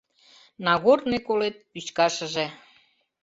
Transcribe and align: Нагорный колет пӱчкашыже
Нагорный 0.65 1.21
колет 1.27 1.55
пӱчкашыже 1.71 2.45